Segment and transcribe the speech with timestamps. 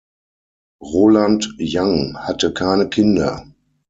[0.81, 3.45] Roland Young hatte keine Kinder.